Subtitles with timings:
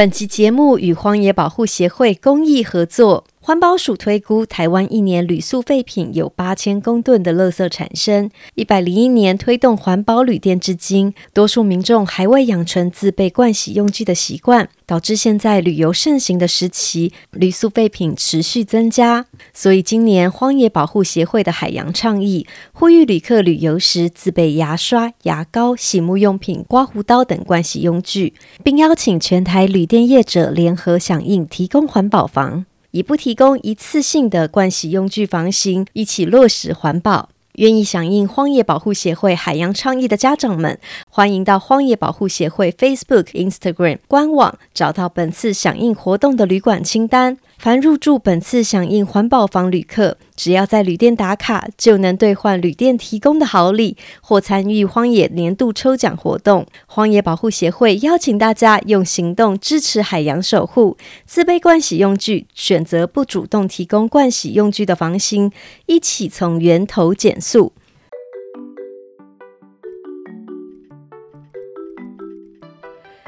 [0.00, 3.26] 本期节目与荒野保护协会公益合作。
[3.42, 8.30] 环保署推估，台湾一年铝塑废品有八千公吨的垃圾产生。
[8.54, 19.24] 一百零一年推动环保旅店至今，多数民众还未养成自备盥洗用具的习惯，导致现在旅游盛行的时期，铝塑废品持续增加。
[19.54, 32.66] 所以今年荒野保护协会的海洋倡议，呼吁旅客旅游时自备牙刷、牙膏、洗沐用品、刮胡刀等盥洗用具，并邀请全台旅店业者联合响应，提供环保房。
[32.92, 37.28] 以不提供一次性的盥洗用具房型，一起落实环保。
[37.54, 47.36] 愿意响应荒野保护协会海洋倡议的家长们，欢迎到荒野保护协会 Facebook、Instagram 官网找到本次响应活动的旅馆清单。
[47.60, 56.64] 凡入住本次响应环保房旅客，只要在旅店打卡，就能兑换旅店提供的好礼，或参与荒野年度抽奖活动。
[56.86, 60.96] 荒野保护协会邀请大家用行动支持海洋守护，
[61.26, 65.52] 自备盥洗用具，选择不主动提供盥洗用具的房型，
[65.84, 67.74] 一起从源头减速。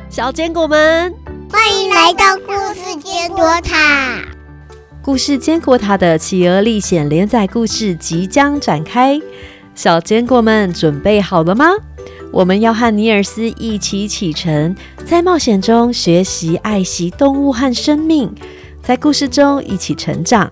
[0.09, 1.22] 小坚果们。
[1.53, 4.25] 欢迎来到故事坚果塔。
[5.03, 9.21] 故事坚果塔的企鹅历险连载故事即将展开，
[9.75, 11.67] 小坚果们准备好了吗？
[12.33, 18.35] 我们要和尼尔斯一起启程，在冒险中学习爱惜动物和生命，
[18.83, 20.51] 在故事中一起成长。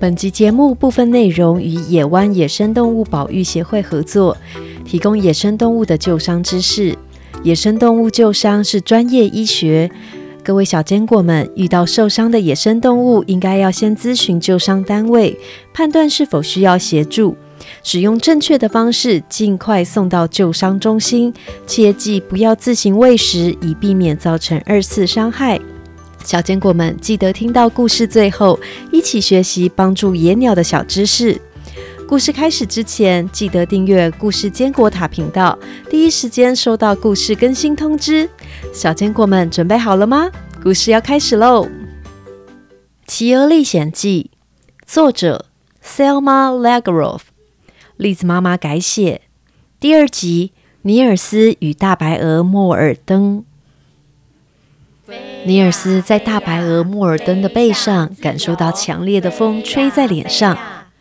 [0.00, 4.34] 本集节目部分内容与野湾野生动物保育协会合作，
[4.82, 6.96] 提供野生动物的救伤知识。
[7.46, 9.88] 野生动物救伤是专业医学，
[10.42, 15.38] 各位小坚果们遇到受伤的野生动物，应该要先咨询救伤单位，
[15.72, 17.36] 判断是否需要协助，
[17.84, 21.32] 使用正确的方式，尽快送到救伤中心。
[21.68, 25.60] 切记不要自行喂食，以避免造成二次伤害。
[26.24, 28.58] 小坚果们记得听到故事最后，
[28.90, 31.40] 一起学习帮助野鸟的小知识。
[32.08, 35.58] 故事开始之前，记得订阅故事坚果塔频道，
[35.90, 38.30] 第一时间收到故事更新通知。
[38.72, 40.30] 小坚果们准备好了吗？
[40.62, 41.66] 故事要开始喽！
[43.08, 44.30] 《企鹅历险记》
[44.86, 45.46] 作者
[45.84, 47.22] Selma Lagerlof，
[47.96, 49.22] 栗子妈妈改写。
[49.80, 50.52] 第二集：
[50.82, 53.44] 尼尔斯与大白鹅莫尔登。
[55.44, 60.56] 尼尔斯在大白鹅莫尔登的背上，感受到强烈的风吹在脸上。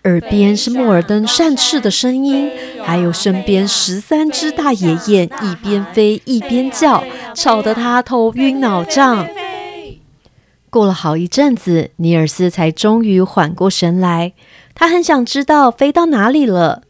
[0.05, 2.51] 耳边是莫尔登扇翅的声音，
[2.83, 9.27] 还有身边十三只大野雁一边飞一边叫，吵得他头晕脑胀。
[10.69, 14.33] 过了好一阵子，尼尔斯才终于缓过神来。
[14.75, 16.83] 他很想知道飞到哪里了。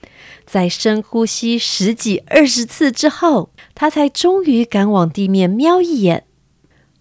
[0.45, 6.25] 在深呼吸十几二十次之后，他才终于敢往地面瞄一眼。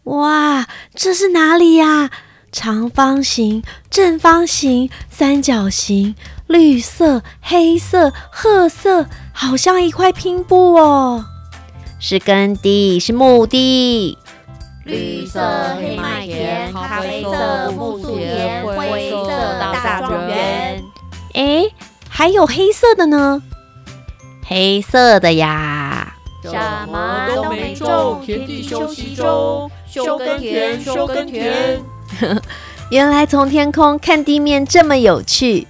[0.04, 2.10] 哇，这是哪里呀？
[2.54, 6.14] 长方形、正方形、三角形，
[6.46, 11.24] 绿色、黑色、褐色，好像一块拼布哦。
[11.98, 14.16] 是耕地，是墓地。
[14.84, 15.40] 绿色
[15.80, 19.28] 黑麦田，咖啡色木薯田，灰色
[19.60, 20.80] 大庄园。
[21.32, 21.64] 哎，
[22.08, 23.42] 还有黑色的呢？
[24.46, 26.14] 黑色的呀？
[26.44, 26.52] 什
[26.86, 31.82] 么都没种，田地休息中，休耕田，休耕田。
[32.90, 35.66] 原来从天空看地面这么有趣。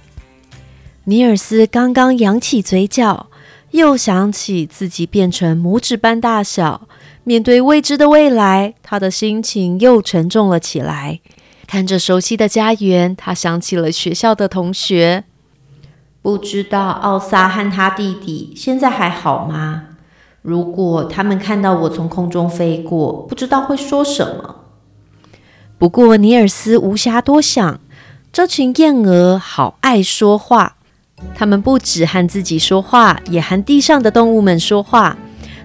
[1.05, 3.27] 尼尔斯刚刚扬起嘴角，
[3.71, 6.87] 又想起自己变成拇指般大小，
[7.23, 11.19] 面对未知的未来，他的心情又沉重了起来。
[11.67, 15.23] 看着熟悉的家园，他想起了学校的同学。
[16.21, 19.83] 不知道奥萨和他弟弟现在还好吗？
[20.41, 24.64] 如果他们看到我从空中飞过，不知道会说什么。
[25.77, 27.79] 不过，尼尔斯无暇多想。
[28.31, 30.75] 这群燕鹅好爱说话，
[31.35, 35.17] 它们不止和自己说话，也和地上的动物们说话。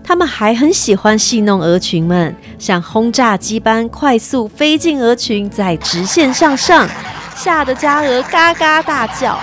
[0.03, 6.88] 它们还很喜欢戏弄鹅群们，像轰炸机般快速飞进鹅群，在直线向上，
[7.37, 9.38] 吓得家鹅嘎嘎大叫。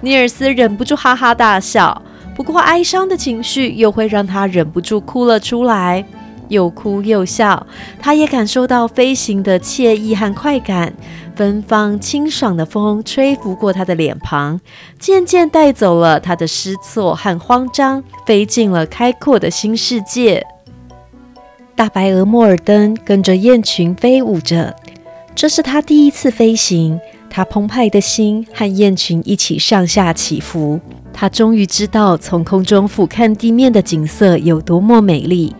[0.00, 2.00] 尼尔斯忍不住哈哈大笑，
[2.34, 6.04] 不过哀伤的情绪又会让他忍不住哭了出来。
[6.48, 7.66] 又哭又笑，
[8.00, 10.92] 他也感受到飞行的惬意和快感。
[11.34, 14.58] 芬芳清爽的风吹拂过他的脸庞，
[14.98, 20.46] 渐渐带走了他的失措和慌张，飞进了开阔的新世界。
[21.74, 24.74] 大白鹅莫尔登跟着雁群飞舞着，
[25.34, 26.98] 这是他第一次飞行。
[27.28, 30.80] 他澎湃的心和雁群一起上下起伏。
[31.12, 35.54] 他终于知道，从空中俯瞰地面的景色有多么美丽。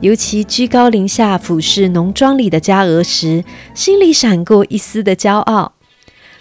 [0.00, 3.44] 尤其居高临下俯视农庄里的家鹅时，
[3.74, 5.72] 心里闪过一丝的骄傲。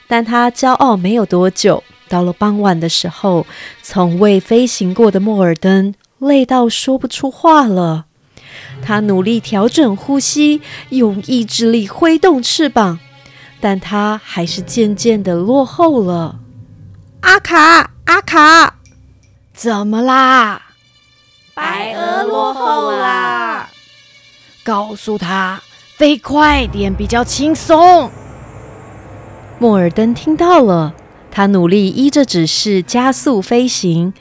[0.07, 3.45] 但他骄傲没有多久，到了傍晚的时候，
[3.83, 8.05] 从未飞行过的莫尔登累到说不出话了。
[8.81, 12.99] 他努力调整呼吸，用意志力挥动翅膀，
[13.59, 16.39] 但他还是渐渐的落后了。
[17.21, 18.75] 阿卡，阿卡，
[19.53, 20.61] 怎么啦？
[21.53, 23.48] 白鹅落后啦！
[24.69, 25.59] 告诉他
[25.97, 28.11] 飞快点比较轻松。
[29.57, 30.93] 莫尔登听到了，
[31.31, 34.13] 他努力依着指示加速飞行，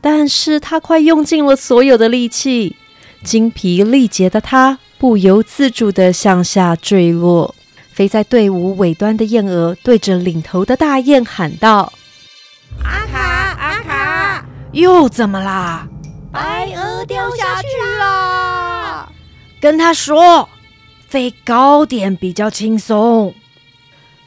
[0.00, 2.76] 但是他快用尽了所有的力气，
[3.22, 7.54] 精疲力竭的他不由自主的向下坠落。
[7.92, 11.92] 飞在队伍尾端的燕鹅对着领头的大雁喊道
[12.82, 13.20] ：“阿卡，
[13.60, 15.86] 阿卡，又怎么啦？”
[16.32, 17.68] 白鹅掉下去
[17.98, 18.39] 了，
[19.60, 20.48] 跟他说，
[21.06, 23.34] 飞高点比较轻松。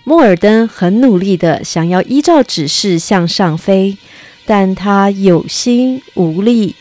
[0.03, 3.97] 莫尔登很努力的想要依照指示向上飞，
[4.45, 6.75] 但他有心无力，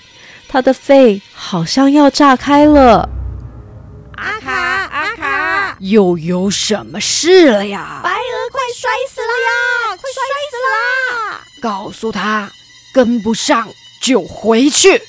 [0.48, 3.08] 他的肺好像要炸开了。
[4.16, 8.00] 阿卡，阿卡，又有什么事了呀？
[8.04, 9.96] 白鹅快摔死了呀！
[9.96, 10.20] 快摔
[10.50, 11.40] 死了！
[11.62, 12.50] 告诉他，
[12.92, 13.68] 跟不上
[14.00, 15.00] 就回去。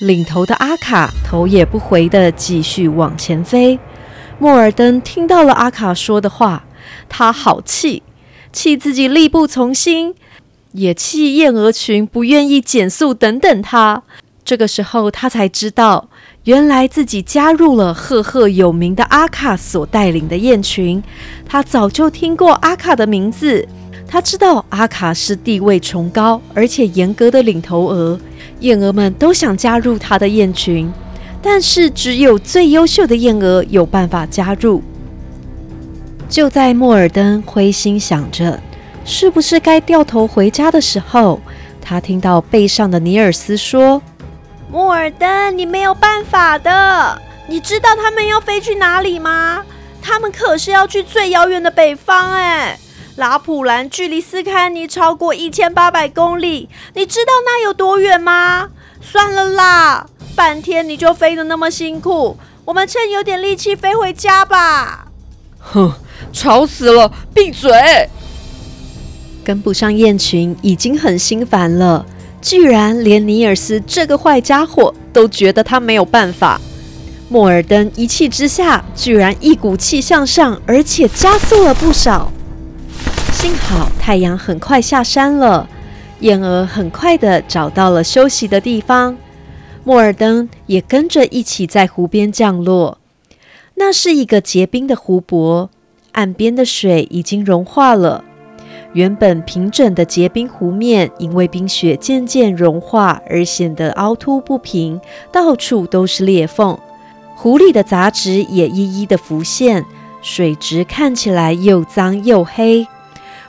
[0.00, 3.78] 领头的阿卡头也不回地继续往前飞。
[4.38, 6.64] 莫尔登听到了阿卡说的话，
[7.08, 8.02] 他好气，
[8.52, 10.14] 气自己力不从心，
[10.72, 14.02] 也气燕鹅群不愿意减速等等他。
[14.44, 16.08] 这个时候，他才知道，
[16.44, 21.02] 原来自己加入了赫赫有名的阿卡所带领的雁群。
[21.46, 23.66] 他早就听过阿卡的名字，
[24.06, 28.20] 他知道阿卡是地位崇高而且严格的领头鹅。
[28.60, 30.92] 燕鹅们都想加入他的雁群，
[31.42, 34.82] 但是只有最优秀的燕鹅有办法加入。
[36.28, 38.58] 就在莫尔登灰心想着
[39.04, 41.40] 是不是该掉头回家的时候，
[41.80, 44.02] 他听到背上的尼尔斯说
[44.68, 47.22] ：“莫尔登，你没有办法的。
[47.46, 49.62] 你知道他们要飞去哪里吗？
[50.02, 52.76] 他们可是要去最遥远的北方，哎。”
[53.16, 58.68] 拉普兰距离斯堪尼超过一千八百公里，你知道那有多远吗？
[59.00, 62.36] 算了啦，半天你就飞得那么辛苦，
[62.66, 65.06] 我们趁有点力气飞回家吧。
[65.58, 65.94] 哼，
[66.30, 67.10] 吵死了！
[67.32, 67.70] 闭嘴！
[69.42, 72.04] 跟不上雁群已经很心烦了，
[72.42, 76.60] 居然连尼尔斯这个坏家伙都觉得他没有办法。
[77.30, 82.30] 莫尔登一气之下，居然一股气向上，而且加速了不少。
[83.46, 85.68] 幸好太阳很快下山了，
[86.18, 89.16] 燕儿很快的找到了休息的地方，
[89.84, 92.98] 莫尔登也跟着一起在湖边降落。
[93.76, 95.70] 那是一个结冰的湖泊，
[96.10, 98.24] 岸边的水已经融化了。
[98.94, 105.00] 原本平整的结冰湖面，因为冰雪渐渐融化而显得凹凸不平，
[105.30, 106.76] 到处都是裂缝。
[107.36, 109.84] 湖里的杂质也一一的浮现，
[110.20, 112.84] 水质看起来又脏又黑。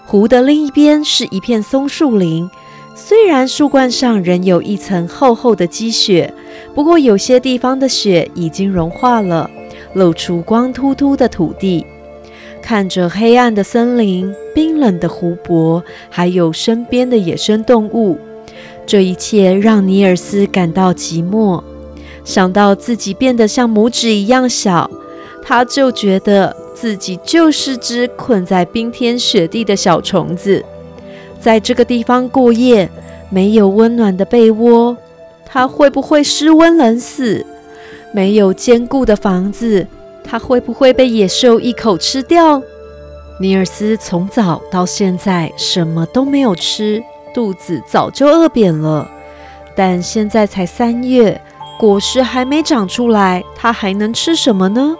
[0.09, 2.49] 湖的另一边是一片松树林，
[2.95, 6.33] 虽然树冠上仍有一层厚厚的积雪，
[6.73, 9.51] 不过有些地方的雪已经融化了，
[9.95, 11.85] 露出光秃秃的土地。
[12.61, 18.17] 看着黑暗的森林、冰冷的湖泊，还有身边的野生动物，
[18.85, 21.61] 这一切让尼尔斯感到寂寞。
[22.23, 24.89] 想到自己变得像拇指一样小，
[25.43, 26.55] 他就觉得。
[26.79, 30.63] 自己就是只困在冰天雪地的小虫子，
[31.41, 32.87] 在这个地方过夜，
[33.31, 34.95] 没有温暖的被窝，
[35.43, 37.43] 它会不会失温冷死？
[38.13, 39.87] 没有坚固的房子，
[40.23, 42.61] 它会不会被野兽一口吃掉？
[43.39, 47.01] 尼尔斯从早到现在什么都没有吃，
[47.33, 49.09] 肚子早就饿扁了。
[49.75, 51.41] 但现在才三月，
[51.79, 54.95] 果实还没长出来，他还能吃什么呢？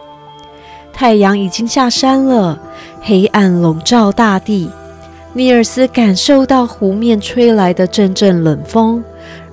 [0.98, 2.58] 太阳已经下山了，
[3.04, 4.68] 黑暗笼罩大地。
[5.34, 9.04] 尼尔斯感受到湖面吹来的阵阵冷风，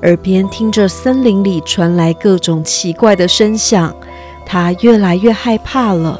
[0.00, 3.94] 耳边听着森林里传来各种奇怪的声响，
[4.46, 6.18] 他越来越害怕了。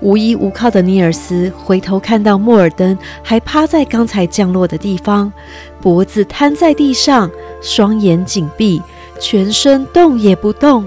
[0.00, 5.32] 无依无靠的尼尔斯回头看到莫尔登还趴在刚才降落的地方，
[5.80, 7.30] 脖子瘫在地上，
[7.62, 8.82] 双眼紧闭，
[9.18, 10.86] 全身动也不动。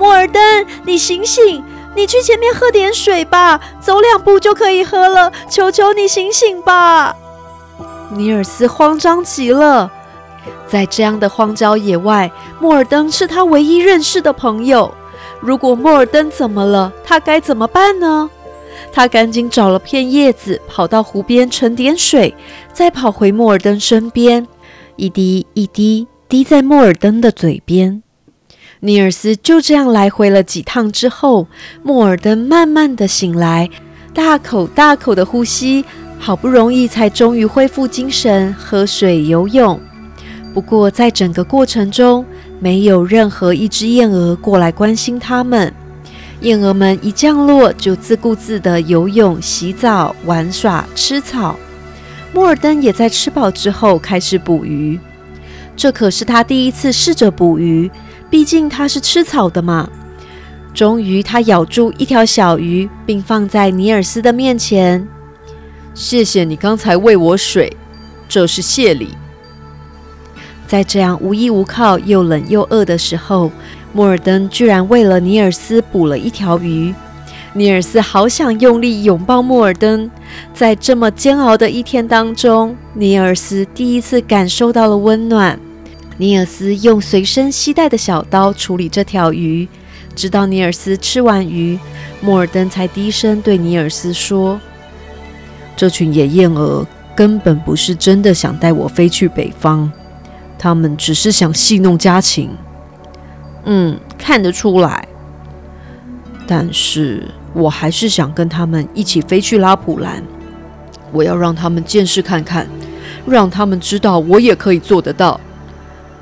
[0.00, 0.42] 莫尔登，
[0.84, 1.62] 你醒醒！
[1.96, 5.32] 你去前面喝点水吧，走两步就可以喝了。
[5.50, 7.16] 求求你醒醒吧！
[8.10, 9.90] 尼尔斯慌张极了，
[10.66, 12.30] 在这样的荒郊野外，
[12.60, 14.94] 莫尔登是他唯一认识的朋友。
[15.40, 18.30] 如果莫尔登怎么了，他该怎么办呢？
[18.92, 22.34] 他赶紧找了片叶子，跑到湖边盛点水，
[22.72, 24.46] 再跑回莫尔登身边，
[24.96, 28.02] 一滴一滴滴在莫尔登的嘴边。
[28.80, 31.48] 尼尔斯就这样来回了几趟之后，
[31.82, 33.68] 莫尔登慢慢的醒来，
[34.14, 35.84] 大口大口的呼吸，
[36.18, 39.80] 好不容易才终于恢复精神，喝水游泳。
[40.54, 42.24] 不过在整个过程中，
[42.60, 45.72] 没有任何一只燕鹅过来关心他们。
[46.42, 51.58] 燕鹅们一降落，就自顾自地游泳、洗澡、玩耍、吃草。
[52.32, 55.00] 莫尔登也在吃饱之后开始捕鱼，
[55.76, 57.90] 这可是他第一次试着捕鱼，
[58.30, 59.88] 毕竟他是吃草的嘛。
[60.74, 65.06] 终于，他咬住一条小鱼，并放在尼尔斯的面前。
[65.94, 67.76] 谢谢你刚才喂我水，
[68.28, 69.08] 这是谢礼。
[70.66, 73.50] 在这样无依无靠、又冷又饿的时候。
[73.94, 76.94] 莫尔登居然为了尼尔斯捕了一条鱼，
[77.54, 80.08] 尼尔斯好想用力拥抱莫尔登。
[80.52, 85.58] 在这么煎熬的一天当中，尼尔斯第一次感受到了温暖。
[86.18, 89.68] 尼尔斯用随身携带的小刀处理这条鱼，
[90.16, 91.78] 直到尼尔斯吃完鱼，
[92.20, 94.60] 莫尔登才低声对尼尔斯说
[95.76, 96.84] ：“这群野燕鹅
[97.14, 99.88] 根本不是真的想带我飞去北方，
[100.58, 102.50] 他们只是想戏弄家禽。”
[103.64, 105.06] 嗯，看得出来。
[106.48, 107.22] 但是
[107.52, 110.20] 我还是想跟他们一起飞去拉普兰。
[111.12, 112.66] 我要让他们见识看看，
[113.24, 115.40] 让他们知道我也可以做得到。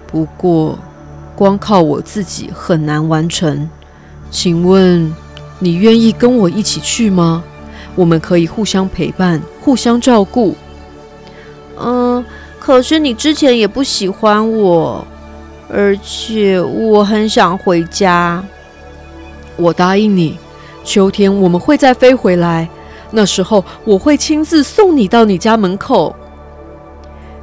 [0.07, 0.79] 不过，
[1.35, 3.69] 光靠我自己很难完成。
[4.31, 5.15] 请问，
[5.59, 7.43] 你愿意跟我一起去吗？
[7.95, 10.55] 我们可以互相陪伴，互相照顾。
[11.79, 12.25] 嗯，
[12.59, 15.07] 可是你之前也不喜欢我。
[15.69, 18.45] 而且我很想回家。
[19.57, 20.39] 我答应你，
[20.85, 22.69] 秋天我们会再飞回来。
[23.11, 26.15] 那时候我会亲自送你到你家门口。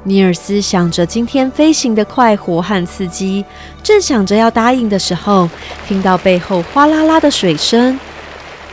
[0.05, 3.45] 尼尔斯想着今天飞行的快活和刺激，
[3.81, 5.49] 正想着要答应的时候，
[5.87, 7.97] 听到背后哗啦啦的水声，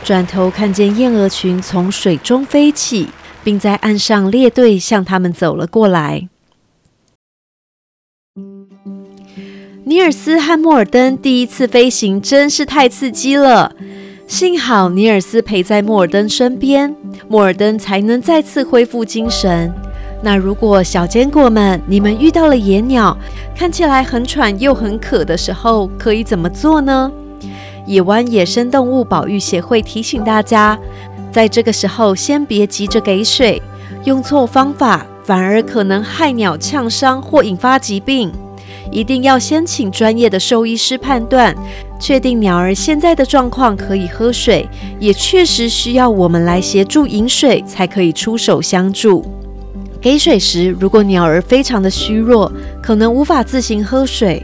[0.03, 3.07] 转头看见燕鹅群从水中飞起，
[3.45, 6.27] 并在岸上列队向他们走了过来。
[9.85, 13.73] 尼尔斯和莫尔登第一次飞行真是太刺激了，
[14.27, 16.93] 幸好尼尔斯陪在莫尔登身边，
[17.29, 19.73] 莫尔登才能再次恢复精神。
[20.23, 23.17] 那如果小坚果们，你们遇到了野鸟，
[23.55, 27.11] 看起来很喘又很渴的时候，可以怎么做呢？
[27.87, 30.77] 野湾野生动物保育协会提醒大家，
[31.31, 33.59] 在这个时候先别急着给水，
[34.03, 38.31] 用错方法反而可能害鸟呛伤或引发疾病。
[38.91, 41.55] 一定要先请专业的兽医师判断，
[41.99, 44.67] 确定鸟儿现在的状况可以喝水，
[44.99, 49.25] 也确实需要我们来协助饮水，才可以出手相助。
[50.01, 54.43] 给水时，如果鸟儿非常的虚弱，可能无法自行喝水，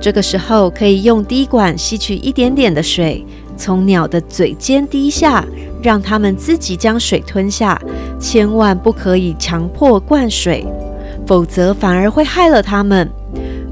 [0.00, 3.22] 这个时候可以用滴管吸取一点点的水，
[3.54, 5.44] 从鸟的嘴尖滴下，
[5.82, 7.78] 让它们自己将水吞下，
[8.18, 10.66] 千万不可以强迫灌水，
[11.26, 13.06] 否则反而会害了它们。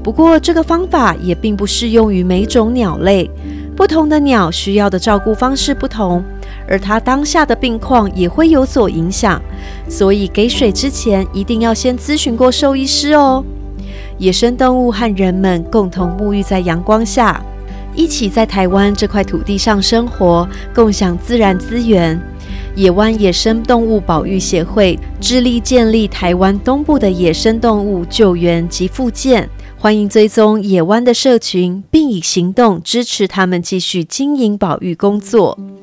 [0.03, 3.27] 不过，这个方法也并不适用于每种鸟类，
[3.75, 6.23] 不同的鸟需要的照顾方式不同，
[6.67, 9.41] 而他当下的病况也会有所影响，
[9.89, 13.43] 所以给水之前一定要先咨询过兽医师哦。
[14.17, 17.43] 野生动物和人们共同沐浴在阳光下，
[17.95, 22.19] 一起在台湾这块土地上生活，共享自然资源。
[22.75, 29.47] 野湾野生动物保育协会致力建立台湾东部的野生动物救援及复健。
[29.77, 35.57] 欢迎追踪野湾的社群，并以行动支持他们继续经营保育工作。《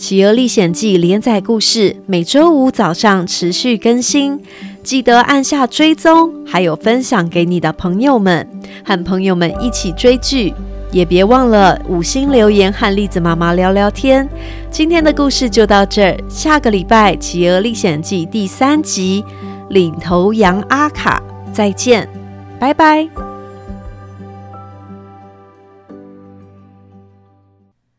[0.00, 4.40] 企鹅历险记》连载故事每周五早上持续更新，
[4.82, 8.48] 记得按下追踪，还有分享给你的朋友们，
[8.82, 10.54] 和朋友们一起追剧。
[10.90, 14.26] 也别忘了五星留言和栗子妈妈聊聊天。
[14.70, 19.22] 今天的故事就到这儿，下个礼拜《企鹅历险记》第三集
[19.68, 22.08] 《领头羊阿卡》再见，
[22.58, 23.29] 拜拜。